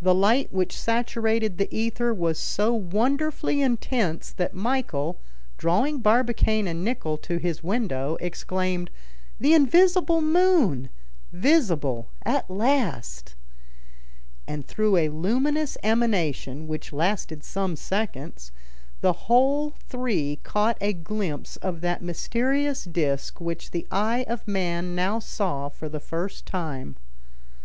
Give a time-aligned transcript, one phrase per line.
[0.00, 5.16] The light which saturated the ether was so wonderfully intense, that Michel,
[5.58, 8.88] drawing Barbicane and Nicholl to his window, exclaimed,
[9.40, 10.90] "The invisible moon,
[11.32, 13.34] visible at last!"
[14.46, 18.52] And through a luminous emanation, which lasted some seconds,
[19.00, 24.94] the whole three caught a glimpse of that mysterious disc which the eye of man
[24.94, 26.96] now saw for the first time.